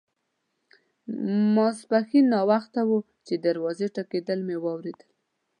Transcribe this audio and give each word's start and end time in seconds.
ماپښین 1.55 2.25
ناوخته 2.33 2.81
وو 2.89 2.97
چې 3.25 3.33
د 3.37 3.41
دروازې 3.45 3.87
ټکېدل 3.95 4.39
مې 4.47 4.57
واوریدل. 4.59 5.09